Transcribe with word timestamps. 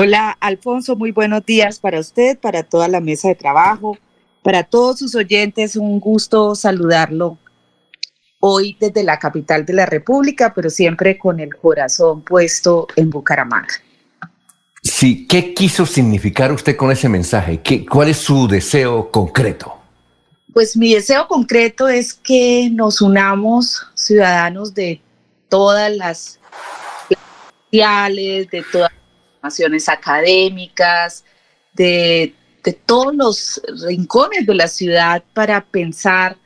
Hola, 0.00 0.30
Alfonso, 0.38 0.94
muy 0.94 1.10
buenos 1.10 1.44
días 1.44 1.80
para 1.80 1.98
usted, 1.98 2.38
para 2.38 2.62
toda 2.62 2.86
la 2.86 3.00
mesa 3.00 3.26
de 3.26 3.34
trabajo, 3.34 3.98
para 4.44 4.62
todos 4.62 5.00
sus 5.00 5.16
oyentes, 5.16 5.74
un 5.74 5.98
gusto 5.98 6.54
saludarlo 6.54 7.36
hoy 8.38 8.76
desde 8.78 9.02
la 9.02 9.18
capital 9.18 9.66
de 9.66 9.72
la 9.72 9.86
República, 9.86 10.54
pero 10.54 10.70
siempre 10.70 11.18
con 11.18 11.40
el 11.40 11.56
corazón 11.56 12.22
puesto 12.22 12.86
en 12.94 13.10
Bucaramanga. 13.10 13.74
Sí, 14.84 15.26
¿qué 15.26 15.52
quiso 15.52 15.84
significar 15.84 16.52
usted 16.52 16.76
con 16.76 16.92
ese 16.92 17.08
mensaje? 17.08 17.60
¿Qué, 17.60 17.84
¿Cuál 17.84 18.10
es 18.10 18.18
su 18.18 18.46
deseo 18.46 19.10
concreto? 19.10 19.74
Pues 20.52 20.76
mi 20.76 20.94
deseo 20.94 21.26
concreto 21.26 21.88
es 21.88 22.14
que 22.14 22.70
nos 22.72 23.02
unamos 23.02 23.84
ciudadanos 23.94 24.72
de 24.74 25.00
todas 25.48 25.90
las 25.90 26.38
sociales, 27.72 28.48
de 28.48 28.64
todas 28.70 28.92
formaciones 29.38 29.88
académicas, 29.88 31.24
de, 31.74 32.34
todos 32.84 33.14
los 33.14 33.62
rincones 33.86 34.44
de 34.44 34.54
la 34.54 34.68
ciudad 34.68 35.22
para 35.32 35.64
pensar 35.64 36.36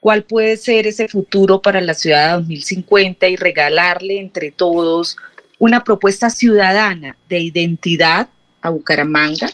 cuál 0.00 0.24
puede 0.24 0.58
ser 0.58 0.86
ese 0.86 1.08
futuro 1.08 1.62
para 1.62 1.80
la 1.80 1.94
ciudad 1.94 2.26
de 2.26 2.42
2050 2.42 3.28
y 3.28 3.36
regalarle 3.36 4.20
entre 4.20 4.50
todos 4.50 5.16
una 5.58 5.82
propuesta 5.82 6.28
ciudadana 6.28 7.16
de 7.28 7.40
identidad 7.40 8.28
a 8.60 8.68
Bucaramanga 8.68 9.50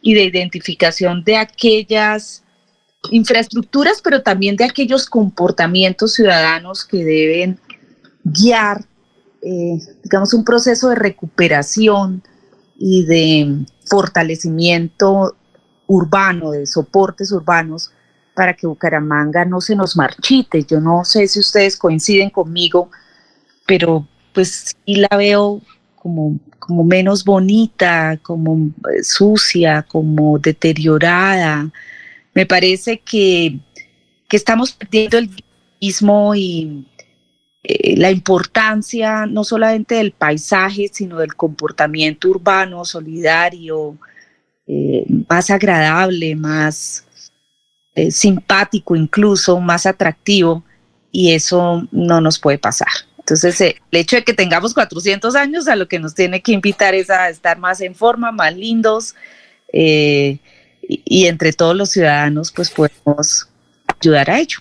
y 0.00 0.14
de 0.14 0.24
identificación 0.24 1.24
de 1.24 1.36
aquellas 1.36 2.44
infraestructuras, 3.10 4.00
pero 4.02 4.22
también 4.22 4.54
de 4.54 4.64
aquellos 4.64 5.06
comportamientos 5.06 6.14
ciudadanos 6.14 6.84
que 6.84 6.98
deben 6.98 7.58
guiar 8.22 8.84
eh, 9.42 9.78
digamos, 10.02 10.34
un 10.34 10.44
proceso 10.44 10.88
de 10.88 10.96
recuperación 10.96 12.22
y 12.78 13.04
de 13.04 13.64
fortalecimiento 13.84 15.36
urbano, 15.86 16.50
de 16.50 16.66
soportes 16.66 17.32
urbanos, 17.32 17.92
para 18.34 18.54
que 18.54 18.66
Bucaramanga 18.66 19.44
no 19.44 19.60
se 19.60 19.76
nos 19.76 19.96
marchite. 19.96 20.64
Yo 20.64 20.80
no 20.80 21.04
sé 21.04 21.26
si 21.28 21.40
ustedes 21.40 21.76
coinciden 21.76 22.30
conmigo, 22.30 22.90
pero 23.66 24.06
pues 24.32 24.76
sí 24.84 24.96
la 24.96 25.16
veo 25.16 25.62
como, 25.94 26.38
como 26.58 26.84
menos 26.84 27.24
bonita, 27.24 28.18
como 28.22 28.70
eh, 28.94 29.02
sucia, 29.02 29.82
como 29.82 30.38
deteriorada. 30.38 31.70
Me 32.34 32.44
parece 32.44 32.98
que, 33.00 33.58
que 34.28 34.36
estamos 34.36 34.72
perdiendo 34.72 35.18
el 35.18 35.30
mismo 35.80 36.34
y 36.34 36.86
eh, 37.68 37.96
la 37.96 38.12
importancia 38.12 39.26
no 39.26 39.42
solamente 39.42 39.96
del 39.96 40.12
paisaje, 40.12 40.88
sino 40.92 41.18
del 41.18 41.34
comportamiento 41.34 42.28
urbano, 42.28 42.84
solidario, 42.84 43.98
eh, 44.68 45.04
más 45.28 45.50
agradable, 45.50 46.36
más 46.36 47.04
eh, 47.96 48.12
simpático 48.12 48.94
incluso, 48.94 49.58
más 49.58 49.84
atractivo, 49.84 50.62
y 51.10 51.32
eso 51.32 51.88
no 51.90 52.20
nos 52.20 52.38
puede 52.38 52.58
pasar. 52.58 52.86
Entonces, 53.18 53.60
el 53.60 53.74
hecho 53.90 54.14
de 54.14 54.22
que 54.22 54.34
tengamos 54.34 54.72
400 54.72 55.34
años 55.34 55.66
a 55.66 55.74
lo 55.74 55.88
que 55.88 55.98
nos 55.98 56.14
tiene 56.14 56.40
que 56.42 56.52
invitar 56.52 56.94
es 56.94 57.10
a 57.10 57.28
estar 57.28 57.58
más 57.58 57.80
en 57.80 57.96
forma, 57.96 58.30
más 58.30 58.56
lindos, 58.56 59.16
y, 59.72 60.40
y 60.82 61.26
entre 61.26 61.52
todos 61.52 61.74
los 61.74 61.90
ciudadanos, 61.90 62.52
pues 62.52 62.70
podemos 62.70 63.48
ayudar 64.00 64.30
a 64.30 64.38
ello. 64.38 64.58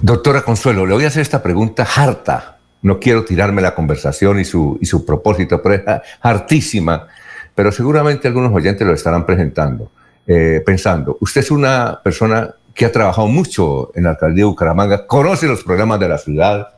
Doctora 0.00 0.42
Consuelo, 0.42 0.86
le 0.86 0.94
voy 0.94 1.04
a 1.04 1.08
hacer 1.08 1.22
esta 1.22 1.42
pregunta 1.42 1.86
harta. 1.96 2.58
No 2.82 3.00
quiero 3.00 3.24
tirarme 3.24 3.62
la 3.62 3.74
conversación 3.74 4.38
y 4.38 4.44
su, 4.44 4.78
y 4.80 4.86
su 4.86 5.04
propósito, 5.04 5.60
pero 5.62 5.74
es 5.74 5.82
hartísima. 6.20 7.08
Pero 7.54 7.72
seguramente 7.72 8.28
algunos 8.28 8.52
oyentes 8.52 8.86
lo 8.86 8.92
estarán 8.92 9.24
presentando, 9.24 9.90
eh, 10.26 10.62
pensando. 10.64 11.16
Usted 11.20 11.40
es 11.40 11.50
una 11.50 12.00
persona 12.04 12.54
que 12.74 12.84
ha 12.84 12.92
trabajado 12.92 13.26
mucho 13.26 13.90
en 13.94 14.04
la 14.04 14.10
alcaldía 14.10 14.44
de 14.44 14.50
Bucaramanga, 14.50 15.06
conoce 15.06 15.46
los 15.46 15.64
programas 15.64 15.98
de 15.98 16.08
la 16.08 16.18
ciudad. 16.18 16.68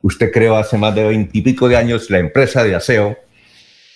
Usted 0.00 0.32
creó 0.32 0.56
hace 0.56 0.78
más 0.78 0.94
de 0.94 1.04
veintipico 1.04 1.68
de 1.68 1.76
años 1.76 2.08
la 2.08 2.18
empresa 2.18 2.64
de 2.64 2.74
aseo, 2.74 3.18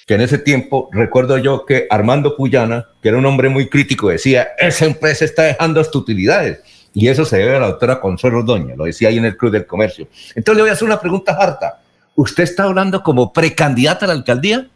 que 0.06 0.14
en 0.14 0.20
ese 0.20 0.38
tiempo 0.38 0.90
recuerdo 0.92 1.38
yo 1.38 1.64
que 1.64 1.86
Armando 1.90 2.36
Puyana, 2.36 2.86
que 3.02 3.08
era 3.08 3.18
un 3.18 3.26
hombre 3.26 3.48
muy 3.48 3.68
crítico, 3.68 4.10
decía, 4.10 4.48
esa 4.58 4.84
empresa 4.84 5.24
está 5.24 5.44
dejando 5.44 5.82
sus 5.82 5.96
utilidades 5.96 6.60
y 6.94 7.08
eso 7.08 7.24
se 7.24 7.38
debe 7.38 7.56
a 7.56 7.60
la 7.60 7.66
doctora 7.68 8.00
Consuelo 8.00 8.42
Doña, 8.42 8.74
lo 8.76 8.84
decía 8.84 9.08
ahí 9.08 9.18
en 9.18 9.24
el 9.24 9.36
Club 9.36 9.52
del 9.52 9.66
Comercio. 9.66 10.08
Entonces 10.34 10.56
le 10.56 10.62
voy 10.62 10.70
a 10.70 10.72
hacer 10.72 10.86
una 10.86 11.00
pregunta 11.00 11.36
harta. 11.38 11.80
¿Usted 12.14 12.44
está 12.44 12.64
hablando 12.64 13.02
como 13.02 13.32
precandidata 13.32 14.06
a 14.06 14.08
la 14.08 14.14
alcaldía? 14.14 14.68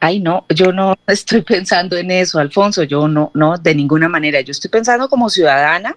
Ay, 0.00 0.18
no, 0.18 0.44
yo 0.48 0.72
no 0.72 0.98
estoy 1.06 1.42
pensando 1.42 1.96
en 1.96 2.10
eso, 2.10 2.40
Alfonso, 2.40 2.82
yo 2.82 3.06
no, 3.06 3.30
no, 3.34 3.56
de 3.56 3.74
ninguna 3.74 4.08
manera. 4.08 4.40
Yo 4.40 4.50
estoy 4.50 4.68
pensando 4.68 5.08
como 5.08 5.30
ciudadana 5.30 5.96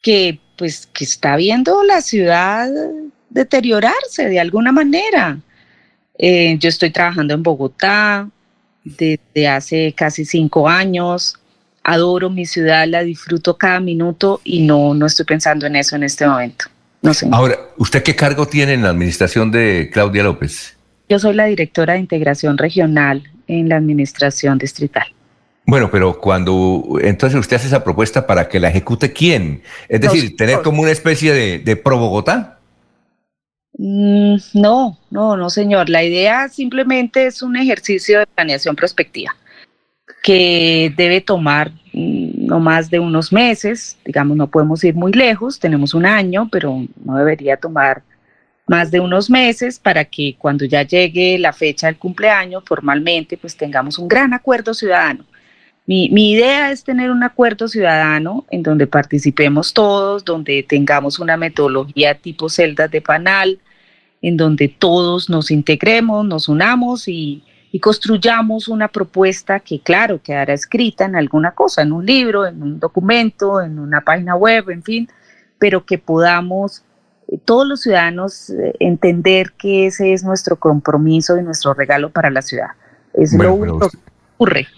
que, 0.00 0.40
pues, 0.56 0.86
que 0.86 1.04
está 1.04 1.36
viendo 1.36 1.82
la 1.82 2.00
ciudad 2.00 2.70
deteriorarse 3.28 4.28
de 4.28 4.40
alguna 4.40 4.72
manera. 4.72 5.38
Eh, 6.18 6.56
yo 6.58 6.70
estoy 6.70 6.90
trabajando 6.90 7.34
en 7.34 7.42
Bogotá 7.42 8.28
desde 8.84 9.48
hace 9.48 9.92
casi 9.92 10.24
cinco 10.24 10.68
años 10.68 11.38
adoro 11.84 12.30
mi 12.30 12.46
ciudad, 12.46 12.86
la 12.86 13.02
disfruto 13.02 13.56
cada 13.56 13.80
minuto 13.80 14.40
y 14.44 14.62
no, 14.62 14.94
no 14.94 15.06
estoy 15.06 15.24
pensando 15.24 15.66
en 15.66 15.76
eso 15.76 15.96
en 15.96 16.04
este 16.04 16.26
momento. 16.26 16.66
No 17.00 17.12
sé. 17.12 17.28
Ahora, 17.32 17.58
¿usted 17.76 18.02
qué 18.02 18.14
cargo 18.14 18.46
tiene 18.46 18.74
en 18.74 18.82
la 18.82 18.90
administración 18.90 19.50
de 19.50 19.90
Claudia 19.92 20.22
López? 20.22 20.76
Yo 21.08 21.18
soy 21.18 21.34
la 21.34 21.46
directora 21.46 21.94
de 21.94 22.00
integración 22.00 22.56
regional 22.56 23.24
en 23.48 23.68
la 23.68 23.76
administración 23.76 24.58
distrital. 24.58 25.06
Bueno, 25.66 25.90
pero 25.90 26.18
cuando 26.20 26.98
entonces 27.00 27.38
usted 27.38 27.56
hace 27.56 27.66
esa 27.66 27.84
propuesta 27.84 28.26
para 28.26 28.48
que 28.48 28.60
la 28.60 28.68
ejecute 28.68 29.12
quién, 29.12 29.62
es 29.88 30.00
decir, 30.00 30.36
tener 30.36 30.62
como 30.62 30.82
una 30.82 30.90
especie 30.90 31.32
de, 31.32 31.58
de 31.58 31.76
pro 31.76 31.98
Bogotá. 31.98 32.58
Mm, 33.78 34.36
no, 34.54 34.98
no, 35.10 35.36
no, 35.36 35.50
señor. 35.50 35.88
La 35.88 36.02
idea 36.02 36.48
simplemente 36.48 37.26
es 37.26 37.42
un 37.42 37.56
ejercicio 37.56 38.18
de 38.20 38.26
planeación 38.26 38.74
prospectiva 38.74 39.34
que 40.22 40.92
debe 40.96 41.20
tomar 41.20 41.72
mm, 41.92 42.46
no 42.46 42.60
más 42.60 42.90
de 42.90 43.00
unos 43.00 43.32
meses, 43.32 43.98
digamos, 44.04 44.36
no 44.36 44.46
podemos 44.46 44.82
ir 44.84 44.94
muy 44.94 45.12
lejos, 45.12 45.58
tenemos 45.58 45.94
un 45.94 46.06
año, 46.06 46.48
pero 46.50 46.86
no 47.04 47.16
debería 47.16 47.56
tomar 47.56 48.02
más 48.66 48.90
de 48.90 49.00
unos 49.00 49.28
meses 49.28 49.78
para 49.80 50.04
que 50.04 50.36
cuando 50.38 50.64
ya 50.64 50.82
llegue 50.84 51.38
la 51.38 51.52
fecha 51.52 51.88
del 51.88 51.98
cumpleaños 51.98 52.62
formalmente, 52.64 53.36
pues 53.36 53.56
tengamos 53.56 53.98
un 53.98 54.08
gran 54.08 54.32
acuerdo 54.32 54.72
ciudadano. 54.72 55.24
Mi, 55.84 56.08
mi, 56.10 56.30
idea 56.30 56.70
es 56.70 56.84
tener 56.84 57.10
un 57.10 57.24
acuerdo 57.24 57.66
ciudadano 57.66 58.46
en 58.52 58.62
donde 58.62 58.86
participemos 58.86 59.74
todos, 59.74 60.24
donde 60.24 60.62
tengamos 60.62 61.18
una 61.18 61.36
metodología 61.36 62.14
tipo 62.14 62.48
celdas 62.48 62.88
de 62.92 63.00
panal, 63.00 63.58
en 64.22 64.36
donde 64.36 64.68
todos 64.68 65.28
nos 65.28 65.50
integremos, 65.50 66.24
nos 66.24 66.48
unamos 66.48 67.08
y, 67.08 67.42
y 67.74 67.80
construyamos 67.80 68.68
una 68.68 68.88
propuesta 68.88 69.58
que, 69.58 69.80
claro, 69.80 70.20
quedará 70.22 70.52
escrita 70.52 71.06
en 71.06 71.16
alguna 71.16 71.52
cosa, 71.52 71.80
en 71.80 71.92
un 71.92 72.04
libro, 72.04 72.46
en 72.46 72.62
un 72.62 72.78
documento, 72.78 73.62
en 73.62 73.78
una 73.78 74.02
página 74.02 74.36
web, 74.36 74.68
en 74.68 74.82
fin, 74.82 75.08
pero 75.58 75.86
que 75.86 75.96
podamos 75.96 76.84
eh, 77.28 77.38
todos 77.42 77.66
los 77.66 77.80
ciudadanos 77.80 78.50
eh, 78.50 78.74
entender 78.78 79.52
que 79.52 79.86
ese 79.86 80.12
es 80.12 80.22
nuestro 80.22 80.56
compromiso 80.56 81.38
y 81.38 81.42
nuestro 81.42 81.72
regalo 81.72 82.10
para 82.10 82.28
la 82.28 82.42
ciudad. 82.42 82.68
Es 83.14 83.32
lo 83.32 83.54
único 83.54 83.88
que 83.88 83.96
ocurre. 84.34 84.68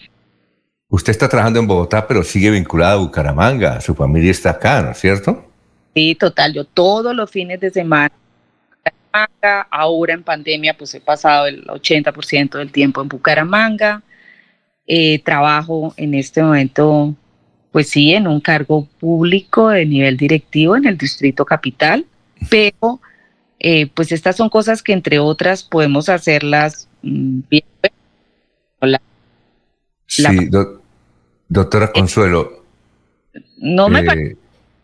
Usted 0.88 1.10
está 1.10 1.28
trabajando 1.28 1.58
en 1.58 1.66
Bogotá, 1.66 2.06
pero 2.06 2.22
sigue 2.22 2.50
vinculada 2.50 2.92
a 2.92 2.96
Bucaramanga. 2.96 3.80
Su 3.80 3.96
familia 3.96 4.30
está 4.30 4.50
acá, 4.50 4.82
¿no 4.82 4.92
es 4.92 4.98
cierto? 4.98 5.44
Sí, 5.96 6.14
total. 6.14 6.52
Yo 6.54 6.64
todos 6.64 7.12
los 7.16 7.28
fines 7.28 7.58
de 7.58 7.70
semana 7.70 8.14
Ahora 9.70 10.14
en 10.14 10.24
pandemia, 10.24 10.76
pues 10.76 10.94
he 10.94 11.00
pasado 11.00 11.46
el 11.46 11.64
80% 11.66 12.58
del 12.58 12.72
tiempo 12.72 13.00
en 13.00 13.08
Bucaramanga. 13.08 14.02
Eh, 14.86 15.20
trabajo 15.20 15.94
en 15.96 16.14
este 16.14 16.42
momento, 16.42 17.14
pues 17.70 17.88
sí, 17.88 18.12
en 18.12 18.26
un 18.26 18.40
cargo 18.40 18.86
público 18.98 19.68
de 19.68 19.86
nivel 19.86 20.16
directivo 20.16 20.76
en 20.76 20.86
el 20.86 20.98
Distrito 20.98 21.44
Capital, 21.44 22.04
pero 22.50 23.00
eh, 23.60 23.86
pues 23.86 24.12
estas 24.12 24.36
son 24.36 24.50
cosas 24.50 24.82
que 24.82 24.92
entre 24.92 25.18
otras 25.20 25.62
podemos 25.62 26.08
hacerlas 26.08 26.88
mm, 27.02 27.40
bien. 27.48 27.64
sí, 30.06 30.50
doctora 31.48 31.92
Consuelo. 31.92 32.64
no 33.58 33.88
me 33.88 34.02
parece, 34.02 34.36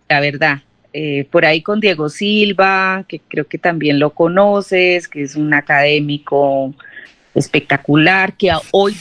la 0.09 0.21
verdad. 0.21 0.63
Eh, 0.93 1.27
por 1.31 1.45
ahí 1.45 1.63
con 1.63 1.79
Diego 1.79 2.09
Silva, 2.09 3.05
que 3.07 3.21
creo 3.21 3.47
que 3.47 3.59
también 3.59 3.99
lo 3.99 4.11
conoces, 4.11 5.07
que 5.07 5.23
es 5.23 5.37
un 5.37 5.55
académico 5.55 6.75
espectacular, 7.35 8.37
que 8.37 8.51
hoy 8.73 8.97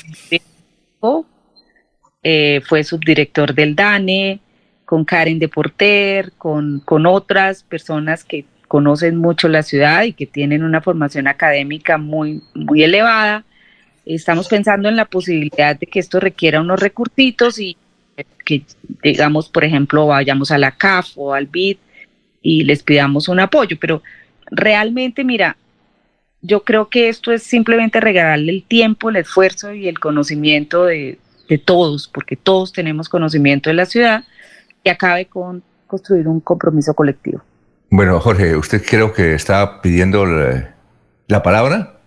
eh, 2.21 2.61
fue 2.65 2.83
subdirector 2.83 3.55
del 3.55 3.75
DANE, 3.75 4.39
con 4.85 5.03
Karen 5.03 5.39
de 5.39 5.49
Porter, 5.49 6.31
con, 6.37 6.79
con 6.81 7.05
otras 7.05 7.63
personas 7.63 8.23
que 8.23 8.45
conocen 8.67 9.17
mucho 9.17 9.47
la 9.47 9.63
ciudad 9.63 10.03
y 10.03 10.13
que 10.13 10.27
tienen 10.27 10.63
una 10.63 10.81
formación 10.81 11.27
académica 11.27 11.97
muy, 11.97 12.43
muy 12.53 12.83
elevada. 12.83 13.45
Estamos 14.05 14.47
pensando 14.47 14.89
en 14.89 14.95
la 14.95 15.05
posibilidad 15.05 15.77
de 15.77 15.87
que 15.87 15.99
esto 15.99 16.19
requiera 16.19 16.61
unos 16.61 16.79
recursitos 16.79 17.59
y 17.59 17.77
que, 18.45 18.63
digamos, 19.03 19.49
por 19.49 19.63
ejemplo, 19.63 20.07
vayamos 20.07 20.51
a 20.51 20.57
la 20.57 20.71
CAF 20.71 21.11
o 21.15 21.33
al 21.33 21.47
BID 21.47 21.77
y 22.41 22.63
les 22.63 22.83
pidamos 22.83 23.27
un 23.27 23.39
apoyo. 23.39 23.77
Pero 23.79 24.01
realmente, 24.51 25.23
mira, 25.23 25.57
yo 26.41 26.63
creo 26.63 26.89
que 26.89 27.09
esto 27.09 27.31
es 27.31 27.43
simplemente 27.43 27.99
regalarle 27.99 28.51
el 28.51 28.63
tiempo, 28.63 29.09
el 29.09 29.17
esfuerzo 29.17 29.73
y 29.73 29.87
el 29.87 29.99
conocimiento 29.99 30.85
de, 30.85 31.17
todos, 31.65 32.07
porque 32.07 32.35
todos 32.35 32.71
tenemos 32.71 33.09
conocimiento 33.09 33.69
de 33.69 33.73
la 33.73 33.85
ciudad, 33.85 34.23
y 34.83 34.89
acabe 34.89 35.25
con 35.25 35.63
construir 35.87 36.27
un 36.27 36.39
compromiso 36.39 36.93
colectivo. 36.93 37.41
Bueno, 37.89 38.19
Jorge, 38.19 38.55
usted 38.55 38.83
creo 38.87 39.11
que 39.13 39.33
está 39.33 39.81
pidiendo 39.81 40.25
la, 40.27 41.43
palabra. 41.43 41.98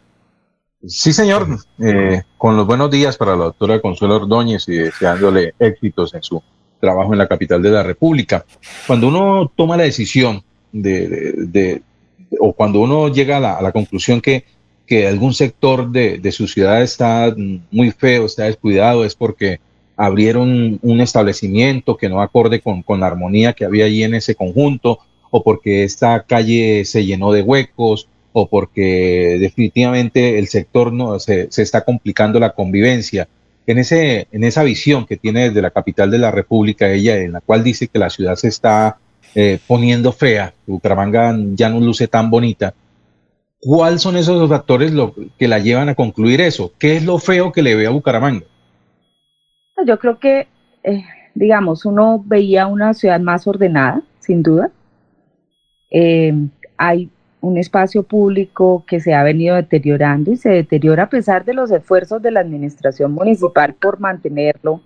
Sí, 0.87 1.13
señor. 1.13 1.47
Eh, 1.79 2.23
con 2.37 2.57
los 2.57 2.67
buenos 2.67 2.91
días 2.91 3.17
para 3.17 3.37
la 3.37 3.45
doctora 3.45 3.81
Consuelo 3.81 4.17
Ordóñez 4.17 4.69
y 4.69 4.73
deseándole 4.73 5.55
éxitos 5.59 6.13
en 6.15 6.23
su 6.23 6.43
trabajo 6.81 7.13
en 7.13 7.19
la 7.19 7.29
capital 7.29 7.63
de 7.63 7.71
la 7.71 7.85
República. 7.85 8.45
Cuando 8.87 9.07
uno 9.09 9.53
toma 9.55 9.77
la 9.77 9.85
decisión 9.85 10.43
de, 10.73 11.83
o 12.41 12.53
cuando 12.53 12.81
uno 12.81 13.09
llega 13.09 13.37
a 13.37 13.63
la, 13.63 13.73
conclusión 13.73 14.21
que, 14.21 14.45
que, 14.85 15.07
algún 15.07 15.35
sector 15.35 15.89
de, 15.89 16.19
de, 16.19 16.33
su 16.33 16.49
ciudad 16.49 16.83
está 16.83 17.33
muy 17.71 17.93
feo, 17.93 18.27
está 18.27 18.45
descuidado, 18.45 19.05
es 19.05 19.15
porque 19.15 19.61
abrieron 19.97 20.81
un 20.83 21.01
establecimiento 21.01 21.97
que 21.97 22.09
no 22.09 22.21
acorde 22.21 22.61
con, 22.61 22.83
con 22.83 22.99
la 22.99 23.07
armonía 23.07 23.53
que 23.53 23.65
había 23.65 23.85
allí 23.85 24.03
en 24.03 24.15
ese 24.15 24.35
conjunto, 24.35 24.99
o 25.31 25.45
porque 25.45 25.85
esta 25.85 26.25
calle 26.25 26.85
se 26.85 27.05
llenó 27.05 27.31
de 27.31 27.43
huecos, 27.43 28.09
o 28.33 28.49
porque 28.49 29.39
definitivamente 29.41 30.39
el 30.39 30.49
sector 30.49 30.93
no, 30.93 31.19
se, 31.19 31.49
está 31.57 31.85
complicando 31.85 32.41
la 32.41 32.51
convivencia. 32.51 33.29
En, 33.67 33.79
ese, 33.79 34.27
en 34.33 34.45
esa 34.45 34.63
visión 34.65 35.07
que 35.07 35.17
tiene 35.17 35.49
desde 35.49 35.63
la 35.63 35.71
capital 35.71 36.11
de 36.11 36.19
la 36.19 36.31
República, 36.31 36.91
ella, 36.91 37.17
en 37.19 37.33
la 37.33 37.41
cual 37.41 37.63
dice 37.63 37.89
que 37.89 37.99
la 37.99 38.11
ciudad 38.11 38.35
se 38.37 38.49
está 38.49 38.97
eh, 39.35 39.59
poniendo 39.67 40.13
fea, 40.13 40.53
Bucaramanga 40.67 41.37
ya 41.55 41.69
no 41.69 41.81
luce 41.81 42.09
tan 42.09 42.31
bonita, 42.31 42.75
¿cuáles 43.61 44.03
son 44.03 44.17
esos 44.17 44.49
factores 44.49 44.93
lo, 44.93 45.15
que 45.39 45.49
la 45.49 45.59
llevan 45.59 45.89
a 45.89 45.95
concluir 45.95 46.41
eso? 46.41 46.73
¿Qué 46.79 46.97
es 46.97 47.05
lo 47.05 47.19
feo 47.19 47.53
que 47.53 47.63
le 47.63 47.77
ve 47.77 47.87
a 47.87 47.91
Bucaramanga? 47.91 48.45
Yo 49.87 49.99
creo 49.99 50.19
que, 50.19 50.49
eh, 50.83 51.05
digamos, 51.35 51.85
uno 51.85 52.23
veía 52.25 52.67
una 52.67 52.95
ciudad 52.95 53.21
más 53.21 53.47
ordenada, 53.47 54.03
sin 54.21 54.43
duda, 54.43 54.71
eh, 55.91 56.35
hay 56.77 57.11
un 57.43 57.59
espacio 57.59 58.05
público 58.05 58.85
que 58.87 59.01
se 59.01 59.15
ha 59.15 59.23
venido 59.25 59.57
deteriorando 59.57 60.33
y 60.33 60.37
se 60.37 60.49
deteriora 60.51 61.05
a 61.05 61.11
pesar 61.11 61.45
de 61.45 61.53
los 61.53 61.71
esfuerzos 61.73 62.23
de 62.23 62.31
la 62.31 62.41
administración 62.41 63.13
municipal 63.13 63.75
por 63.75 63.99
mantenerlo, 63.99 64.81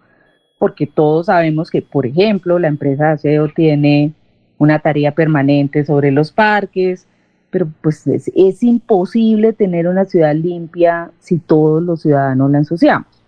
porque 0.58 0.86
todos 0.86 1.26
sabemos 1.26 1.70
que, 1.70 1.82
por 1.82 2.06
ejemplo, 2.06 2.58
la 2.58 2.68
empresa 2.68 3.08
de 3.08 3.12
aseo 3.12 3.48
tiene 3.48 4.14
una 4.56 4.78
tarea 4.78 5.12
permanente 5.12 5.84
sobre 5.84 6.10
los 6.10 6.32
parques, 6.32 7.06
pero 7.50 7.68
pues 7.82 8.06
es, 8.06 8.62
imposible 8.62 9.52
tener 9.52 9.86
una 9.86 10.06
ciudad 10.06 10.34
limpia 10.34 11.10
si 11.18 11.38
todos 11.38 11.82
los 11.82 12.02
ciudadanos 12.02 12.50
la 12.50 12.58
ensuciamos. 12.58 13.22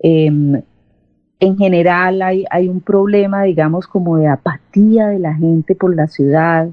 Em, 0.00 0.60
en 1.38 1.56
general 1.56 2.22
hay, 2.22 2.44
hay 2.50 2.68
un 2.68 2.80
problema, 2.80 3.44
digamos, 3.44 3.86
como 3.86 4.16
de 4.16 4.26
apatía 4.26 5.06
de 5.06 5.20
la 5.20 5.34
gente 5.34 5.76
por 5.76 5.94
la 5.94 6.08
ciudad, 6.08 6.70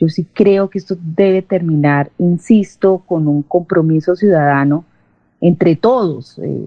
yo 0.00 0.08
sí 0.08 0.26
creo 0.32 0.70
que 0.70 0.78
esto 0.78 0.96
debe 0.98 1.42
terminar, 1.42 2.10
insisto, 2.18 3.02
con 3.06 3.28
un 3.28 3.42
compromiso 3.42 4.16
ciudadano 4.16 4.84
entre 5.42 5.76
todos. 5.76 6.38
Eh, 6.38 6.64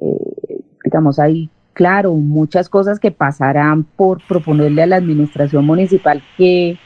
eh, 0.00 0.60
digamos, 0.84 1.18
hay, 1.18 1.50
claro, 1.72 2.14
muchas 2.14 2.68
cosas 2.68 3.00
que 3.00 3.10
pasarán 3.10 3.82
por 3.82 4.24
proponerle 4.28 4.84
a 4.84 4.86
la 4.86 4.96
administración 4.96 5.66
municipal 5.66 6.22
que 6.36 6.78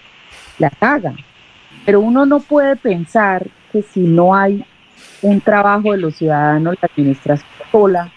la 0.58 0.72
hagan, 0.80 1.16
pero 1.84 2.00
uno 2.00 2.24
no 2.24 2.40
puede 2.40 2.76
pensar 2.76 3.46
que 3.70 3.82
si 3.82 4.00
no 4.00 4.34
hay 4.34 4.64
un 5.20 5.42
trabajo 5.42 5.92
de 5.92 5.98
los 5.98 6.16
ciudadanos, 6.16 6.76
la 6.80 6.88
administración 6.90 7.48
sola 7.70 8.10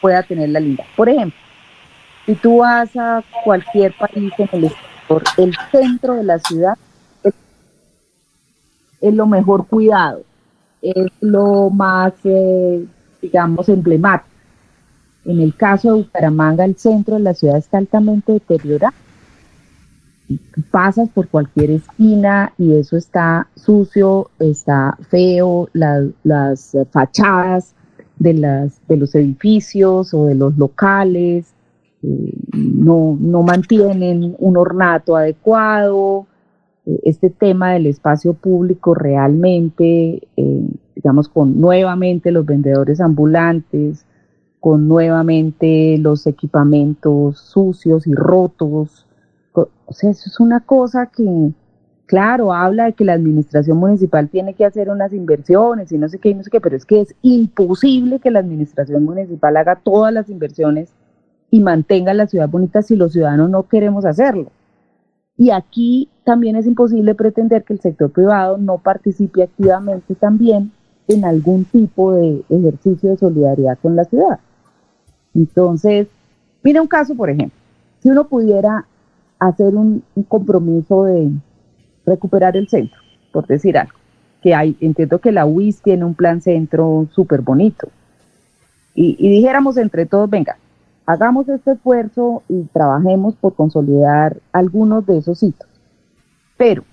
pueda 0.00 0.22
tener 0.22 0.50
la 0.50 0.60
linda. 0.60 0.84
Por 0.94 1.08
ejemplo, 1.08 1.38
si 2.24 2.36
tú 2.36 2.58
vas 2.58 2.96
a 2.96 3.24
cualquier 3.42 3.92
país 3.96 4.32
en 4.38 4.48
el 4.52 4.70
el 5.36 5.54
centro 5.70 6.14
de 6.14 6.24
la 6.24 6.38
ciudad 6.38 6.78
es, 9.08 9.14
lo 9.14 9.26
mejor 9.26 9.66
cuidado, 9.66 10.22
es 10.82 11.06
lo 11.20 11.70
más, 11.70 12.12
eh, 12.24 12.84
digamos, 13.20 13.68
emblemático. 13.68 14.30
En 15.24 15.40
el 15.40 15.54
caso 15.54 15.88
de 15.94 16.02
Bucaramanga, 16.02 16.64
el 16.64 16.76
centro 16.76 17.14
de 17.14 17.20
la 17.20 17.34
ciudad 17.34 17.56
está 17.56 17.78
altamente 17.78 18.32
deteriorado. 18.32 18.94
Pasas 20.70 21.08
por 21.10 21.28
cualquier 21.28 21.70
esquina 21.70 22.52
y 22.58 22.74
eso 22.74 22.96
está 22.96 23.46
sucio, 23.56 24.30
está 24.38 24.96
feo, 25.08 25.68
las 25.72 26.76
fachadas 26.90 27.74
de, 28.18 28.34
las, 28.34 28.80
de 28.88 28.96
los 28.96 29.14
edificios 29.14 30.14
o 30.14 30.26
de 30.26 30.34
los 30.34 30.56
locales 30.56 31.54
no, 32.52 33.16
no 33.18 33.42
mantienen 33.42 34.34
un 34.38 34.56
ornato 34.56 35.16
adecuado. 35.16 36.26
Eh, 36.86 37.00
este 37.04 37.30
tema 37.30 37.72
del 37.72 37.86
espacio 37.86 38.34
público 38.34 38.94
realmente, 38.94 40.28
eh, 40.36 40.68
digamos, 40.94 41.28
con 41.28 41.60
nuevamente 41.60 42.30
los 42.30 42.44
vendedores 42.46 43.00
ambulantes, 43.00 44.06
con 44.60 44.88
nuevamente 44.88 45.98
los 45.98 46.26
equipamientos 46.26 47.38
sucios 47.38 48.06
y 48.06 48.14
rotos. 48.14 49.06
O 49.52 49.92
sea, 49.92 50.10
eso 50.10 50.24
es 50.26 50.40
una 50.40 50.60
cosa 50.60 51.06
que, 51.14 51.52
claro, 52.06 52.52
habla 52.52 52.86
de 52.86 52.94
que 52.94 53.04
la 53.04 53.12
administración 53.12 53.76
municipal 53.76 54.28
tiene 54.30 54.54
que 54.54 54.64
hacer 54.64 54.88
unas 54.88 55.12
inversiones 55.12 55.92
y 55.92 55.98
no 55.98 56.08
sé 56.08 56.18
qué, 56.18 56.30
y 56.30 56.34
no 56.34 56.42
sé 56.42 56.50
qué, 56.50 56.60
pero 56.62 56.76
es 56.76 56.86
que 56.86 57.02
es 57.02 57.14
imposible 57.20 58.20
que 58.20 58.30
la 58.30 58.38
administración 58.38 59.04
municipal 59.04 59.56
haga 59.58 59.76
todas 59.76 60.12
las 60.12 60.30
inversiones 60.30 60.88
y 61.50 61.60
mantenga 61.60 62.14
la 62.14 62.26
ciudad 62.26 62.48
bonita 62.48 62.82
si 62.82 62.96
los 62.96 63.12
ciudadanos 63.12 63.50
no 63.50 63.68
queremos 63.68 64.04
hacerlo. 64.06 64.50
Y 65.36 65.50
aquí 65.50 66.08
también 66.24 66.56
es 66.56 66.66
imposible 66.66 67.14
pretender 67.14 67.64
que 67.64 67.74
el 67.74 67.80
sector 67.80 68.10
privado 68.10 68.56
no 68.56 68.78
participe 68.78 69.42
activamente 69.42 70.14
también 70.14 70.72
en 71.08 71.24
algún 71.24 71.64
tipo 71.64 72.12
de 72.12 72.42
ejercicio 72.48 73.10
de 73.10 73.16
solidaridad 73.16 73.78
con 73.80 73.96
la 73.96 74.04
ciudad. 74.04 74.38
Entonces, 75.34 76.06
mira 76.62 76.80
un 76.80 76.88
caso, 76.88 77.14
por 77.14 77.30
ejemplo, 77.30 77.58
si 78.00 78.10
uno 78.10 78.28
pudiera 78.28 78.86
hacer 79.38 79.74
un, 79.74 80.04
compromiso 80.28 81.04
de 81.04 81.30
recuperar 82.06 82.56
el 82.56 82.68
centro, 82.68 82.98
por 83.32 83.46
decir 83.46 83.76
algo, 83.76 83.98
que 84.40 84.54
hay, 84.54 84.76
entiendo 84.80 85.18
que 85.18 85.32
la 85.32 85.46
UIS 85.46 85.82
tiene 85.82 86.04
un 86.04 86.14
plan 86.14 86.40
centro 86.40 87.08
súper 87.12 87.40
bonito, 87.40 87.88
y 88.96 89.28
dijéramos 89.28 89.76
entre 89.76 90.06
todos, 90.06 90.30
venga, 90.30 90.56
hagamos 91.06 91.48
este 91.48 91.72
esfuerzo 91.72 92.42
y 92.48 92.62
trabajemos 92.64 93.34
por 93.36 93.54
consolidar 93.54 94.38
algunos 94.52 95.06
de 95.06 95.18
esos 95.18 95.38
sitios. 95.38 95.68
Pero 96.56 96.84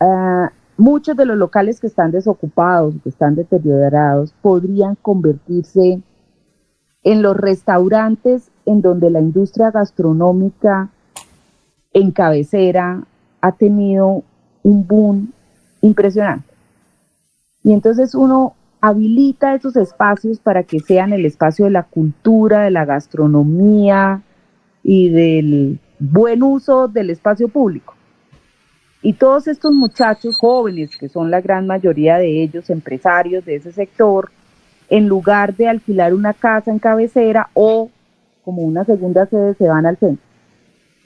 ah, 0.00 0.50
muchos 0.76 1.16
de 1.16 1.26
los 1.26 1.36
locales 1.36 1.80
que 1.80 1.86
están 1.86 2.10
desocupados, 2.10 2.94
que 3.02 3.08
están 3.08 3.34
deteriorados, 3.34 4.32
podrían 4.42 4.96
convertirse 4.96 6.00
en 7.02 7.22
los 7.22 7.36
restaurantes 7.36 8.50
en 8.66 8.80
donde 8.80 9.10
la 9.10 9.20
industria 9.20 9.70
gastronómica 9.70 10.88
en 11.92 12.10
cabecera 12.10 13.04
ha 13.40 13.52
tenido 13.52 14.22
un 14.62 14.86
boom 14.86 15.32
impresionante. 15.82 16.48
Y 17.62 17.72
entonces 17.72 18.14
uno 18.14 18.54
habilita 18.86 19.54
esos 19.54 19.76
espacios 19.76 20.38
para 20.38 20.62
que 20.62 20.78
sean 20.78 21.14
el 21.14 21.24
espacio 21.24 21.64
de 21.64 21.70
la 21.70 21.84
cultura, 21.84 22.64
de 22.64 22.70
la 22.70 22.84
gastronomía 22.84 24.20
y 24.82 25.08
del 25.08 25.78
buen 25.98 26.42
uso 26.42 26.86
del 26.86 27.08
espacio 27.08 27.48
público. 27.48 27.94
Y 29.00 29.14
todos 29.14 29.48
estos 29.48 29.72
muchachos 29.72 30.36
jóvenes, 30.36 30.98
que 30.98 31.08
son 31.08 31.30
la 31.30 31.40
gran 31.40 31.66
mayoría 31.66 32.18
de 32.18 32.42
ellos 32.42 32.68
empresarios 32.68 33.42
de 33.46 33.54
ese 33.54 33.72
sector, 33.72 34.30
en 34.90 35.08
lugar 35.08 35.56
de 35.56 35.66
alquilar 35.66 36.12
una 36.12 36.34
casa 36.34 36.70
en 36.70 36.78
cabecera 36.78 37.48
o 37.54 37.88
como 38.44 38.60
una 38.60 38.84
segunda 38.84 39.24
sede, 39.24 39.54
se 39.54 39.66
van 39.66 39.86
al 39.86 39.96
centro. 39.96 40.26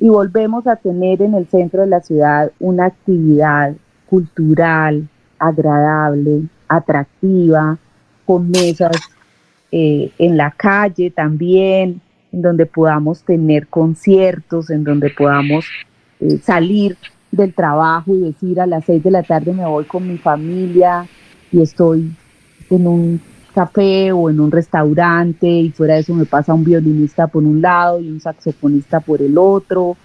Y 0.00 0.08
volvemos 0.08 0.66
a 0.66 0.74
tener 0.74 1.22
en 1.22 1.34
el 1.34 1.46
centro 1.46 1.82
de 1.82 1.86
la 1.86 2.00
ciudad 2.00 2.50
una 2.58 2.86
actividad 2.86 3.74
cultural, 4.10 5.08
agradable, 5.38 6.48
atractiva, 6.68 7.78
con 8.24 8.50
mesas 8.50 8.96
eh, 9.72 10.10
en 10.18 10.36
la 10.36 10.50
calle 10.50 11.10
también, 11.10 12.00
en 12.32 12.42
donde 12.42 12.66
podamos 12.66 13.22
tener 13.22 13.66
conciertos, 13.68 14.70
en 14.70 14.84
donde 14.84 15.10
podamos 15.10 15.66
eh, 16.20 16.38
salir 16.42 16.96
del 17.30 17.54
trabajo 17.54 18.14
y 18.14 18.20
decir 18.20 18.60
a 18.60 18.66
las 18.66 18.84
seis 18.84 19.02
de 19.02 19.10
la 19.10 19.22
tarde 19.22 19.52
me 19.52 19.66
voy 19.66 19.84
con 19.84 20.08
mi 20.08 20.16
familia 20.16 21.06
y 21.52 21.60
estoy 21.60 22.10
en 22.70 22.86
un 22.86 23.20
café 23.54 24.12
o 24.12 24.30
en 24.30 24.40
un 24.40 24.50
restaurante 24.50 25.46
y 25.46 25.70
fuera 25.70 25.94
de 25.94 26.00
eso 26.00 26.14
me 26.14 26.24
pasa 26.24 26.54
un 26.54 26.64
violinista 26.64 27.26
por 27.26 27.42
un 27.42 27.60
lado 27.60 28.00
y 28.00 28.08
un 28.08 28.20
saxofonista 28.20 29.00
por 29.00 29.20
el 29.20 29.36
otro 29.36 29.96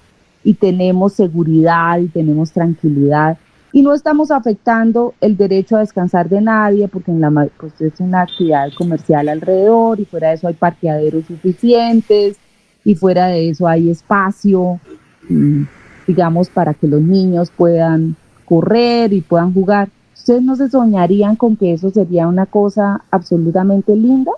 y 0.43 0.53
tenemos 0.55 1.13
seguridad 1.13 1.99
y 1.99 2.07
tenemos 2.07 2.51
tranquilidad 2.51 3.37
y 3.73 3.81
no 3.81 3.93
estamos 3.93 4.29
afectando 4.29 5.15
el 5.19 5.35
derecho 5.35 5.75
a 5.75 5.79
descansar 5.79 6.29
de 6.29 6.39
nadie 6.39 6.87
porque 6.87 7.11
en 7.11 7.19
la 7.19 7.49
pues 7.57 7.73
es 7.81 7.99
una 7.99 8.21
actividad 8.21 8.69
comercial 8.77 9.27
alrededor 9.27 9.99
y 9.99 10.05
fuera 10.05 10.29
de 10.29 10.35
eso 10.35 10.47
hay 10.47 10.53
parqueaderos 10.53 11.25
suficientes 11.25 12.37
y 12.85 12.95
fuera 12.95 13.27
de 13.27 13.49
eso 13.49 13.67
hay 13.67 13.89
espacio 13.89 14.79
mm, 15.27 15.63
digamos 16.07 16.49
para 16.49 16.75
que 16.75 16.87
los 16.87 17.01
niños 17.01 17.51
puedan 17.55 18.15
correr 18.45 19.13
y 19.13 19.21
puedan 19.21 19.53
jugar. 19.53 19.89
Ustedes 20.13 20.43
no 20.43 20.55
se 20.55 20.69
soñarían 20.69 21.35
con 21.35 21.57
que 21.57 21.73
eso 21.73 21.89
sería 21.89 22.27
una 22.27 22.45
cosa 22.45 23.03
absolutamente 23.09 23.95
linda 23.95 24.31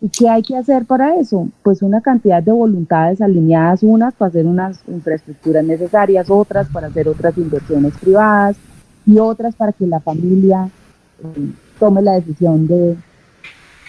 ¿Y 0.00 0.08
qué 0.10 0.28
hay 0.28 0.42
que 0.42 0.56
hacer 0.56 0.84
para 0.84 1.16
eso? 1.16 1.48
Pues 1.62 1.82
una 1.82 2.00
cantidad 2.00 2.40
de 2.42 2.52
voluntades 2.52 3.20
alineadas, 3.20 3.82
unas 3.82 4.14
para 4.14 4.28
hacer 4.28 4.46
unas 4.46 4.78
infraestructuras 4.86 5.64
necesarias, 5.64 6.30
otras 6.30 6.68
para 6.68 6.86
hacer 6.86 7.08
otras 7.08 7.36
inversiones 7.36 7.94
privadas 7.98 8.56
y 9.04 9.18
otras 9.18 9.56
para 9.56 9.72
que 9.72 9.86
la 9.86 9.98
familia 9.98 10.70
eh, 11.18 11.50
tome 11.80 12.02
la 12.02 12.12
decisión 12.12 12.68
de 12.68 12.96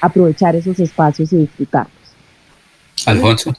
aprovechar 0.02 0.56
esos 0.56 0.80
espacios 0.80 1.32
y 1.34 1.38
disfrutarlos. 1.38 1.94
Alfonso. 3.06 3.54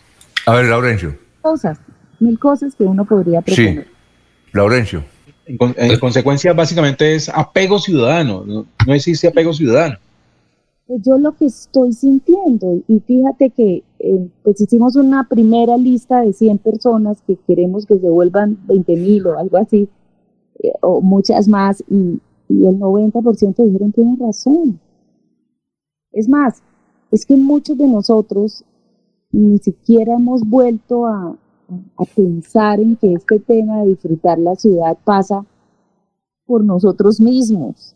A 0.46 0.54
ver, 0.54 0.66
Laurencio. 0.66 1.16
Cosas, 1.42 1.78
mil 2.18 2.38
cosas 2.38 2.74
que 2.74 2.82
uno 2.82 3.04
podría 3.04 3.42
proponer. 3.42 3.84
Sí, 3.84 3.90
Laurencio. 4.52 5.04
En, 5.46 5.98
consecuencia, 5.98 6.52
básicamente 6.52 7.14
es 7.14 7.28
apego 7.28 7.78
ciudadano, 7.78 8.44
no, 8.46 8.66
no 8.86 8.94
existe 8.94 9.28
apego 9.28 9.52
ciudadano 9.52 9.98
yo 10.98 11.18
lo 11.18 11.36
que 11.36 11.46
estoy 11.46 11.92
sintiendo, 11.92 12.82
y 12.88 13.00
fíjate 13.00 13.50
que 13.50 13.84
eh, 13.98 14.28
pues 14.42 14.60
hicimos 14.60 14.96
una 14.96 15.28
primera 15.28 15.76
lista 15.76 16.22
de 16.22 16.32
100 16.32 16.58
personas 16.58 17.22
que 17.22 17.36
queremos 17.36 17.86
que 17.86 17.98
se 17.98 18.08
vuelvan 18.08 18.58
20 18.66 18.96
mil 18.96 19.26
o 19.26 19.38
algo 19.38 19.56
así, 19.58 19.88
eh, 20.62 20.72
o 20.82 21.00
muchas 21.00 21.46
más, 21.48 21.84
y, 21.88 22.20
el 22.48 22.80
90% 22.80 23.64
dijeron 23.64 23.92
tienen 23.92 24.18
razón. 24.18 24.80
Es 26.10 26.28
más, 26.28 26.60
es 27.12 27.24
que 27.24 27.36
muchos 27.36 27.78
de 27.78 27.86
nosotros 27.86 28.64
ni 29.30 29.58
siquiera 29.58 30.14
hemos 30.14 30.42
vuelto 30.42 31.06
a 31.06 31.36
pensar 32.16 32.80
en 32.80 32.96
que 32.96 33.12
este 33.12 33.38
tema 33.38 33.82
de 33.82 33.90
disfrutar 33.90 34.40
la 34.40 34.56
ciudad 34.56 34.98
pasa 35.04 35.46
por 36.44 36.64
nosotros 36.64 37.20
mismos 37.20 37.94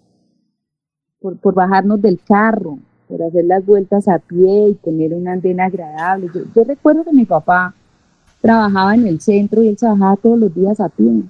por, 1.33 1.55
bajarnos 1.55 2.03
del 2.03 2.21
carro, 2.27 2.79
por 3.09 3.23
hacer 3.23 3.45
las 3.47 3.65
vueltas 3.65 4.09
a 4.09 4.19
pie 4.19 4.69
y 4.71 4.75
tener 4.75 5.15
una 5.15 5.33
andena 5.33 5.67
agradable. 5.67 6.31
Yo, 6.55 6.65
recuerdo 6.65 7.05
que 7.05 7.13
mi 7.13 7.25
papá 7.25 7.75
trabajaba 8.41 8.95
en 8.95 9.07
el 9.07 9.21
centro 9.21 9.63
y 9.63 9.69
él 9.69 9.77
trabajaba 9.77 10.17
todos 10.17 10.39
los 10.39 10.55
días 10.55 10.79
a 10.81 10.89
pie. 10.89 11.23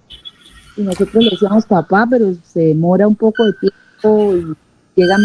Y 0.76 0.82
nosotros 0.82 1.22
le 1.22 1.30
decíamos, 1.30 1.66
papá, 1.66 2.06
pero 2.10 2.34
se 2.42 2.60
demora 2.60 3.06
un 3.06 3.14
poco 3.14 3.44
de 3.44 3.52
tiempo 3.52 4.34
y 4.34 4.56
llega 5.00 5.14
a 5.14 5.18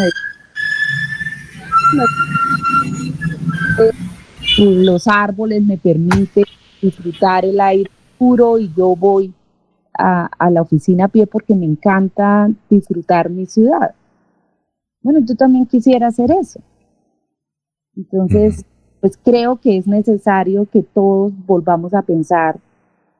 los 4.57 5.07
árboles 5.07 5.63
me 5.63 5.77
permiten 5.77 6.43
disfrutar 6.81 7.45
el 7.45 7.59
aire 7.59 7.89
puro 8.17 8.59
y 8.59 8.71
yo 8.75 8.95
voy 8.95 9.33
a, 9.97 10.29
la 10.51 10.61
oficina 10.61 11.05
a 11.05 11.07
pie 11.07 11.25
porque 11.25 11.55
me 11.55 11.65
encanta 11.65 12.49
disfrutar 12.69 13.29
mi 13.29 13.45
ciudad. 13.45 13.95
Bueno, 15.01 15.19
yo 15.19 15.35
también 15.35 15.65
quisiera 15.65 16.07
hacer 16.07 16.31
eso. 16.31 16.59
Entonces, 17.95 18.65
pues 19.01 19.17
creo 19.23 19.57
que 19.57 19.77
es 19.77 19.87
necesario 19.87 20.65
que 20.65 20.83
todos 20.83 21.33
volvamos 21.45 21.93
a 21.93 22.01
pensar 22.01 22.59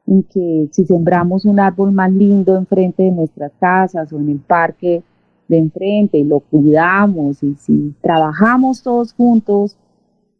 en 0.06 0.22
que 0.24 0.68
si 0.72 0.84
sembramos 0.84 1.44
un 1.44 1.60
árbol 1.60 1.92
más 1.92 2.10
lindo 2.10 2.56
enfrente 2.56 3.04
de 3.04 3.10
nuestras 3.10 3.52
casas 3.60 4.12
o 4.12 4.18
en 4.18 4.28
el 4.28 4.38
parque 4.38 5.02
de 5.48 5.58
enfrente 5.58 6.18
y 6.18 6.24
lo 6.24 6.40
cuidamos 6.40 7.42
y 7.42 7.54
si 7.54 7.94
trabajamos 8.00 8.82
todos 8.82 9.12
juntos 9.12 9.76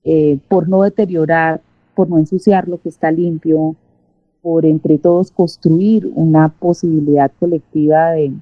eh, 0.05 0.39
por 0.49 0.69
no 0.69 0.83
deteriorar, 0.83 1.61
por 1.95 2.09
no 2.09 2.19
ensuciar 2.19 2.69
lo 2.69 2.81
que 2.81 2.89
está 2.89 3.11
limpio, 3.11 3.77
por 4.41 4.65
entre 4.65 4.99
todos 4.99 5.31
construir 5.31 6.11
una 6.15 6.49
posibilidad 6.49 7.31
colectiva 7.39 8.13
de, 8.13 8.33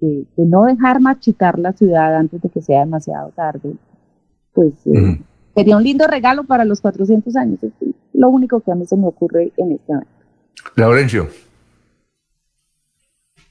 de, 0.00 0.26
no 0.36 0.64
dejar 0.64 1.00
machitar 1.00 1.58
la 1.58 1.72
ciudad 1.72 2.16
antes 2.16 2.40
de 2.42 2.48
que 2.48 2.62
sea 2.62 2.80
demasiado 2.80 3.30
tarde, 3.30 3.74
pues 4.52 4.74
eh, 4.86 5.20
sería 5.54 5.76
un 5.76 5.82
lindo 5.82 6.06
regalo 6.06 6.44
para 6.44 6.64
los 6.64 6.80
400 6.80 7.34
años. 7.36 7.62
Es 7.62 7.72
lo 8.12 8.28
único 8.28 8.60
que 8.60 8.72
a 8.72 8.74
mí 8.74 8.86
se 8.86 8.96
me 8.96 9.06
ocurre 9.06 9.52
en 9.56 9.72
este 9.72 9.92
momento. 9.92 10.12
Laurencio. 10.76 11.28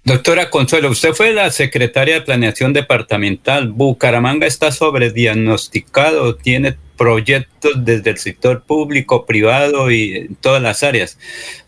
Doctora 0.05 0.49
Consuelo, 0.49 0.89
usted 0.89 1.13
fue 1.13 1.31
la 1.31 1.49
secretaria 1.49 2.15
de 2.15 2.21
Planeación 2.21 2.73
Departamental. 2.73 3.69
Bucaramanga 3.71 4.45
está 4.45 4.73
sobrediagnosticado, 4.73 6.35
tiene 6.35 6.75
proyectos 6.97 7.85
desde 7.85 8.09
el 8.09 8.17
sector 8.17 8.63
público, 8.63 9.25
privado 9.25 9.91
y 9.91 10.13
en 10.17 10.35
todas 10.35 10.61
las 10.61 10.83
áreas. 10.83 11.17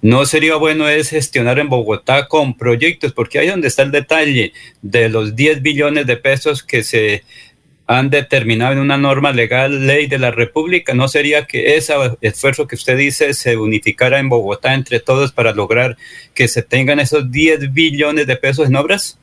No 0.01 0.25
sería 0.25 0.58
bueno 0.58 0.89
es 0.89 1.12
gestionar 1.12 1.60
en 1.60 1.70
Bogotá 1.70 2.27
con 2.27 2.58
proyectos, 2.58 3.13
porque 3.13 3.39
ahí 3.39 3.48
donde 3.48 3.70
está 3.70 3.84
el 3.84 3.92
detalle 3.92 4.51
de 4.82 5.08
los 5.08 5.38
10 5.38 5.62
billones 5.62 6.06
de 6.06 6.18
pesos 6.18 6.62
que 6.62 6.84
se 6.84 7.24
han 7.88 8.10
determinado 8.10 8.74
en 8.74 8.80
una 8.80 8.98
norma 8.98 9.32
legal, 9.32 9.86
ley 9.86 10.08
de 10.08 10.18
la 10.18 10.32
República, 10.32 10.94
¿no 10.94 11.08
sería 11.08 11.46
que 11.46 11.75
ese 11.75 11.94
esfuerzo 12.22 12.68
que 12.68 12.75
usted 12.75 12.98
dice 12.98 13.34
se 13.34 13.58
unificara 13.58 14.20
en 14.20 14.30
Bogotá 14.30 14.74
entre 14.74 15.00
todos 15.00 15.32
para 15.32 15.54
lograr 15.54 15.98
que 16.34 16.48
se 16.48 16.63
tengan 16.63 17.00
esos 17.00 17.30
10 17.30 17.74
billones 17.74 18.25
de 18.25 18.36
pesos 18.38 18.68
en 18.68 18.75
obras? 18.75 19.20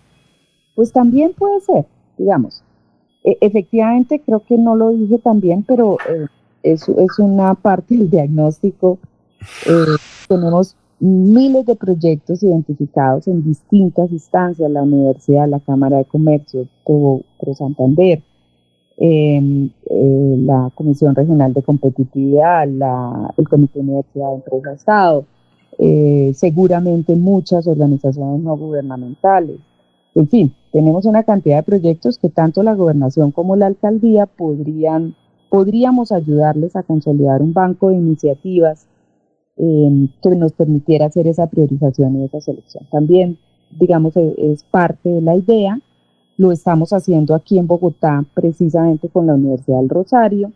Pues 0.74 0.92
también 0.92 1.32
puede 1.32 1.60
ser, 1.60 1.84
digamos. 2.16 2.62
E, 3.24 3.36
efectivamente, 3.40 4.20
creo 4.24 4.44
que 4.44 4.56
no 4.56 4.76
lo 4.76 4.90
dije 4.90 5.18
también, 5.18 5.64
pero 5.64 5.98
eh, 6.08 6.26
es, 6.62 6.88
es, 6.88 7.18
una 7.18 7.54
parte 7.54 7.96
del 7.96 8.10
diagnóstico. 8.10 8.98
Eh, 9.66 9.96
tenemos 10.28 10.76
miles 11.00 11.66
de 11.66 11.74
proyectos 11.74 12.44
identificados 12.44 13.26
en 13.26 13.42
distintas 13.44 14.10
instancias, 14.12 14.70
la 14.70 14.82
universidad, 14.82 15.48
la 15.48 15.58
Cámara 15.58 15.98
de 15.98 16.04
Comercio, 16.04 16.68
Pro, 16.86 17.24
Santander, 17.58 18.22
em, 18.98 19.70
eh, 19.90 20.36
la 20.38 20.70
Comisión 20.74 21.14
Regional 21.14 21.52
de 21.52 21.62
Competitividad, 21.62 22.64
el 22.64 23.48
Comité 23.48 23.78
de 23.78 23.84
Universidad 23.84 24.28
de 24.28 24.34
Empresa 24.36 24.72
Estado, 24.72 25.24
seguramente 26.34 27.16
muchas 27.16 27.66
organizaciones 27.66 28.40
no 28.40 28.56
gubernamentales, 28.56 29.58
en 30.14 30.28
fin, 30.28 30.54
tenemos 30.72 31.06
una 31.06 31.22
cantidad 31.22 31.56
de 31.56 31.62
proyectos 31.62 32.18
que 32.18 32.28
tanto 32.28 32.62
la 32.62 32.74
gobernación 32.74 33.32
como 33.32 33.56
la 33.56 33.66
alcaldía 33.66 34.26
podrían, 34.26 35.14
podríamos 35.48 36.12
ayudarles 36.12 36.76
a 36.76 36.82
consolidar 36.82 37.40
un 37.40 37.52
banco 37.52 37.88
de 37.88 37.96
iniciativas 37.96 38.86
em, 39.56 40.08
que 40.22 40.36
nos 40.36 40.52
permitiera 40.52 41.06
hacer 41.06 41.26
esa 41.26 41.46
priorización 41.46 42.20
y 42.20 42.24
esa 42.24 42.40
selección. 42.40 42.86
También, 42.90 43.38
digamos, 43.70 44.16
e, 44.16 44.34
es 44.38 44.64
parte 44.64 45.08
de 45.08 45.22
la 45.22 45.36
idea. 45.36 45.80
Lo 46.36 46.52
estamos 46.52 46.92
haciendo 46.92 47.34
aquí 47.34 47.58
en 47.58 47.66
Bogotá 47.66 48.24
precisamente 48.34 49.08
con 49.08 49.26
la 49.26 49.34
Universidad 49.34 49.78
del 49.78 49.88
Rosario. 49.88 50.52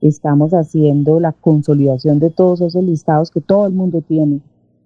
Estamos 0.00 0.52
haciendo 0.52 1.20
la 1.20 1.32
consolidación 1.32 2.18
de 2.18 2.30
todos 2.30 2.60
esos 2.60 2.82
listados 2.82 3.30
que 3.30 3.40
todo 3.40 3.66
el 3.66 3.72
mundo 3.72 4.02
tiene 4.06 4.40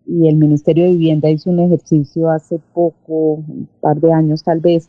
y 0.06 0.28
el 0.28 0.36
Ministerio 0.36 0.84
de 0.84 0.92
Vivienda 0.92 1.28
hizo 1.28 1.50
un 1.50 1.60
ejercicio 1.60 2.30
hace 2.30 2.60
poco, 2.72 3.34
un 3.34 3.68
par 3.80 4.00
de 4.00 4.12
años 4.12 4.42
tal 4.42 4.60
vez, 4.60 4.88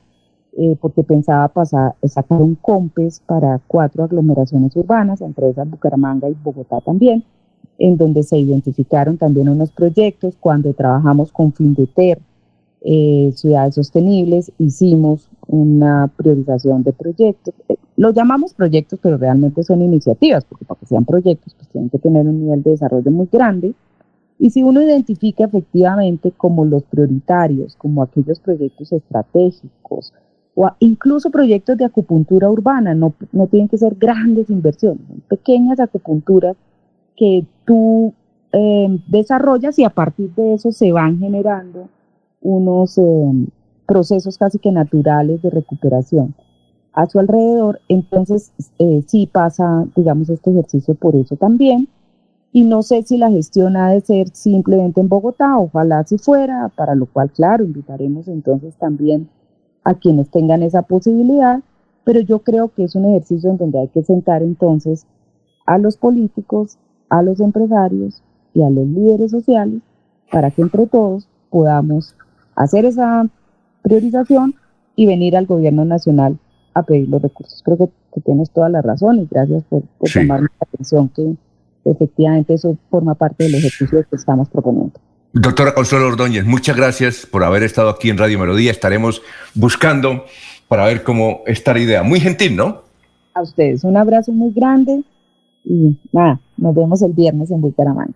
eh, 0.57 0.77
porque 0.79 1.03
pensaba 1.03 1.47
pasar, 1.47 1.95
sacar 2.03 2.41
un 2.41 2.55
COMPES 2.55 3.21
para 3.25 3.59
cuatro 3.67 4.03
aglomeraciones 4.03 4.75
urbanas, 4.75 5.21
entre 5.21 5.49
esas 5.49 5.69
Bucaramanga 5.69 6.29
y 6.29 6.35
Bogotá 6.43 6.81
también, 6.81 7.23
en 7.79 7.97
donde 7.97 8.23
se 8.23 8.37
identificaron 8.37 9.17
también 9.17 9.49
unos 9.49 9.71
proyectos. 9.71 10.35
Cuando 10.39 10.73
trabajamos 10.73 11.31
con 11.31 11.51
Findeter, 11.51 12.19
eh, 12.81 13.31
Ciudades 13.35 13.75
Sostenibles, 13.75 14.51
hicimos 14.57 15.29
una 15.47 16.11
priorización 16.15 16.83
de 16.83 16.93
proyectos. 16.93 17.53
Eh, 17.69 17.75
lo 17.95 18.11
llamamos 18.11 18.53
proyectos, 18.53 18.99
pero 19.01 19.17
realmente 19.17 19.63
son 19.63 19.81
iniciativas, 19.81 20.45
porque 20.45 20.65
para 20.65 20.79
que 20.79 20.85
sean 20.85 21.05
proyectos, 21.05 21.53
pues 21.55 21.67
tienen 21.69 21.89
que 21.89 21.99
tener 21.99 22.27
un 22.27 22.41
nivel 22.41 22.63
de 22.63 22.71
desarrollo 22.71 23.11
muy 23.11 23.27
grande 23.31 23.73
y 24.39 24.51
si 24.51 24.63
uno 24.63 24.81
identifica 24.81 25.45
efectivamente 25.45 26.31
como 26.31 26.65
los 26.65 26.83
prioritarios, 26.83 27.75
como 27.75 28.03
aquellos 28.03 28.39
proyectos 28.39 28.91
estratégicos, 28.91 30.13
o 30.53 30.69
incluso 30.79 31.31
proyectos 31.31 31.77
de 31.77 31.85
acupuntura 31.85 32.49
urbana, 32.49 32.93
no, 32.93 33.13
no 33.31 33.47
tienen 33.47 33.67
que 33.67 33.77
ser 33.77 33.95
grandes 33.95 34.49
inversiones, 34.49 35.01
pequeñas 35.27 35.79
acupunturas 35.79 36.55
que 37.15 37.45
tú 37.65 38.13
em, 38.51 38.99
desarrollas 39.07 39.77
y 39.79 39.83
a 39.83 39.89
partir 39.89 40.33
de 40.35 40.53
eso 40.53 40.71
se 40.71 40.91
van 40.91 41.19
generando 41.19 41.89
unos 42.47 42.97
em, 42.97 43.47
procesos 43.85 44.37
casi 44.37 44.57
que 44.57 44.71
naturales 44.71 45.41
de 45.41 45.49
recuperación. 45.49 46.33
a 46.93 47.05
su 47.05 47.19
alrededor, 47.19 47.79
entonces 47.89 48.51
eh, 48.79 49.03
sí 49.05 49.29
pasa, 49.31 49.85
digamos, 49.95 50.29
este 50.29 50.49
ejercicio 50.49 50.95
por 50.95 51.15
eso 51.15 51.35
también. 51.35 51.87
Y 52.51 52.63
no 52.63 52.81
sé 52.81 53.03
si 53.03 53.17
la 53.17 53.29
gestión 53.29 53.77
ha 53.77 53.91
de 53.91 54.01
ser 54.01 54.29
simplemente 54.29 54.99
en 54.99 55.07
Bogotá, 55.07 55.59
ojalá 55.59 56.03
si 56.05 56.17
fuera, 56.17 56.69
para 56.75 56.95
lo 56.95 57.05
cual, 57.05 57.29
claro, 57.31 57.63
invitaremos 57.63 58.27
entonces 58.27 58.73
también 58.77 59.29
a 59.83 59.93
quienes 59.93 60.31
tengan 60.31 60.63
esa 60.63 60.81
posibilidad, 60.81 61.61
pero 62.03 62.19
yo 62.21 62.39
creo 62.39 62.69
que 62.69 62.85
es 62.85 62.95
un 62.95 63.05
ejercicio 63.05 63.51
en 63.51 63.57
donde 63.57 63.79
hay 63.79 63.89
que 63.89 64.01
sentar 64.01 64.41
entonces 64.41 65.05
a 65.67 65.77
los 65.77 65.97
políticos, 65.97 66.79
a 67.09 67.21
los 67.21 67.39
empresarios 67.41 68.23
y 68.55 68.63
a 68.63 68.71
los 68.71 68.87
líderes 68.87 69.29
sociales 69.29 69.81
para 70.31 70.49
que 70.49 70.63
entre 70.63 70.87
todos 70.87 71.27
podamos 71.51 72.15
hacer 72.57 72.83
esa 72.85 73.25
priorización 73.83 74.55
y 74.95 75.05
venir 75.05 75.37
al 75.37 75.45
gobierno 75.45 75.85
nacional 75.85 76.37
a 76.73 76.83
pedir 76.83 77.07
los 77.07 77.21
recursos. 77.21 77.61
Creo 77.63 77.77
que, 77.77 77.89
tienes 78.25 78.49
toda 78.49 78.67
la 78.67 78.81
razón 78.81 79.19
y 79.19 79.27
gracias 79.29 79.63
por, 79.69 79.83
tomar 80.11 80.41
la 80.41 80.49
atención 80.59 81.07
que 81.09 81.35
efectivamente 81.85 82.55
eso 82.55 82.75
forma 82.89 83.13
parte 83.13 83.43
del 83.43 83.55
ejercicio 83.55 84.03
que 84.09 84.15
estamos 84.15 84.49
proponiendo. 84.49 84.99
Doctora 85.33 85.75
Consuelo 85.75 86.07
Ordóñez, 86.07 86.43
muchas 86.43 86.75
gracias 86.75 87.27
por 87.27 87.43
haber 87.43 87.61
estado 87.61 87.89
aquí 87.89 88.09
en 88.09 88.17
Radio 88.17 88.39
Melodía. 88.39 88.71
Estaremos 88.71 89.21
buscando 89.53 90.25
para 90.67 90.85
ver 90.85 91.03
cómo 91.03 91.41
está 91.45 91.73
la 91.73 91.79
idea. 91.79 92.01
Muy 92.01 92.19
gentil, 92.19 92.55
¿no? 92.55 92.81
A 93.35 93.43
ustedes 93.43 93.83
un 93.83 93.95
abrazo 93.97 94.31
muy 94.31 94.51
grande 94.51 95.03
y 95.63 95.95
nada, 96.11 96.39
nos 96.57 96.73
vemos 96.73 97.03
el 97.03 97.13
viernes 97.13 97.51
en 97.51 97.61
Bucaramanga. 97.61 98.15